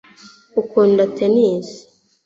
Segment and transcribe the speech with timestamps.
[0.61, 1.67] ukunda tennis